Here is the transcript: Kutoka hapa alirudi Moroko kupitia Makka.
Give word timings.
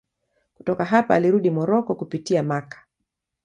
Kutoka 0.55 0.85
hapa 0.85 1.15
alirudi 1.15 1.49
Moroko 1.49 1.95
kupitia 1.95 2.43
Makka. 2.43 2.85